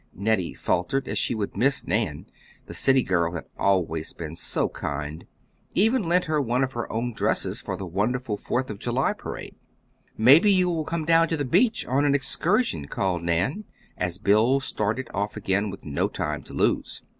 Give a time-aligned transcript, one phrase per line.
[0.15, 2.25] Nettie faltered, for she would miss Nan,
[2.65, 5.27] the city girl had always been so kind
[5.75, 9.53] even lent her one of her own dresses for the wonderful Fourth of July parade.
[10.17, 14.59] "Maybe you will come down to the beach on an excursion," called Nan, as Bill
[14.59, 17.03] started off again with no time to lose.